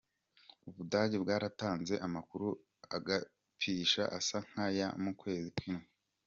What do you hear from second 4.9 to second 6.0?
mu kwezi kw'indwi.